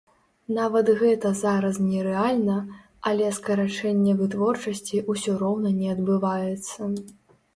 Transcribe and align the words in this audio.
Нават 0.57 0.87
гэта 1.01 1.31
зараз 1.41 1.75
нерэальна, 1.89 2.55
але 3.11 3.27
скарачэнне 3.37 4.17
вытворчасці 4.21 5.03
ўсё 5.13 5.37
роўна 5.45 5.69
не 5.83 5.91
адбываецца! 5.95 6.79